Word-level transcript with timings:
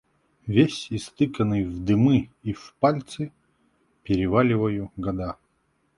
Весь 0.47 0.87
истыканный 0.91 1.63
в 1.63 1.77
дымы 1.85 2.31
и 2.41 2.53
в 2.53 2.75
пальцы, 2.79 3.31
переваливаю 4.01 4.91
года. 4.97 5.37